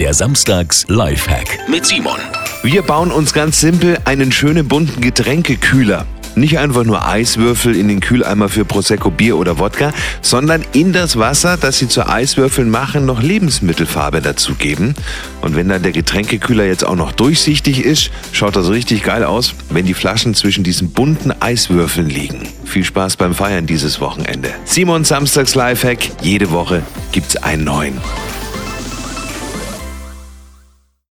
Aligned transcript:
Der 0.00 0.12
Samstags 0.12 0.84
Lifehack 0.88 1.68
mit 1.68 1.86
Simon. 1.86 2.18
Wir 2.64 2.82
bauen 2.82 3.12
uns 3.12 3.32
ganz 3.32 3.60
simpel 3.60 3.96
einen 4.04 4.32
schönen 4.32 4.66
bunten 4.66 5.00
Getränkekühler. 5.00 6.04
Nicht 6.34 6.58
einfach 6.58 6.82
nur 6.82 7.06
Eiswürfel 7.06 7.76
in 7.76 7.86
den 7.86 8.00
Kühleimer 8.00 8.48
für 8.48 8.64
Prosecco, 8.64 9.12
Bier 9.12 9.36
oder 9.36 9.60
Wodka, 9.60 9.92
sondern 10.20 10.64
in 10.72 10.92
das 10.92 11.16
Wasser, 11.16 11.56
das 11.56 11.78
Sie 11.78 11.86
zu 11.86 12.08
Eiswürfeln 12.08 12.70
machen, 12.70 13.06
noch 13.06 13.22
Lebensmittelfarbe 13.22 14.20
dazugeben. 14.20 14.96
Und 15.42 15.54
wenn 15.54 15.68
dann 15.68 15.84
der 15.84 15.92
Getränkekühler 15.92 16.64
jetzt 16.64 16.84
auch 16.84 16.96
noch 16.96 17.12
durchsichtig 17.12 17.84
ist, 17.84 18.10
schaut 18.32 18.56
das 18.56 18.70
richtig 18.70 19.04
geil 19.04 19.22
aus, 19.22 19.54
wenn 19.70 19.86
die 19.86 19.94
Flaschen 19.94 20.34
zwischen 20.34 20.64
diesen 20.64 20.90
bunten 20.90 21.32
Eiswürfeln 21.38 22.10
liegen. 22.10 22.48
Viel 22.64 22.84
Spaß 22.84 23.16
beim 23.16 23.32
Feiern 23.32 23.66
dieses 23.66 24.00
Wochenende. 24.00 24.50
Simon 24.64 25.04
Samstags 25.04 25.54
Lifehack. 25.54 26.10
Jede 26.20 26.50
Woche 26.50 26.82
gibt's 27.12 27.36
einen 27.36 27.62
neuen. 27.62 28.00